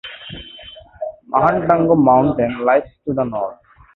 [1.29, 3.59] Mahantango Mountain lies to the north.